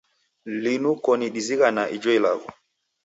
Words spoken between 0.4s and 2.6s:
Linu koni dizighanagha ijo ilagho.